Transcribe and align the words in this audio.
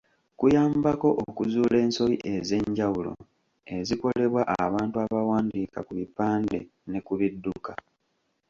Kuyambako 0.39 1.07
okuzuula 1.25 1.77
ensobi 1.85 2.15
ez’enjawulo 2.33 3.11
ezikolebwa 3.75 4.41
abantu 4.63 4.95
abawandiika 5.05 5.79
ku 5.87 5.91
bipande 5.99 6.59
ne 6.89 6.99
ku 7.05 7.13
bidduka. 7.19 7.71